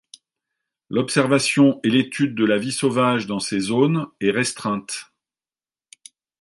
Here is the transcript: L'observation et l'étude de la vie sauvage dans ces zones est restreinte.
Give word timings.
L'observation 0.89 1.79
et 1.83 1.91
l'étude 1.91 2.33
de 2.33 2.43
la 2.43 2.57
vie 2.57 2.71
sauvage 2.71 3.27
dans 3.27 3.37
ces 3.39 3.59
zones 3.59 4.07
est 4.19 4.31
restreinte. 4.31 5.13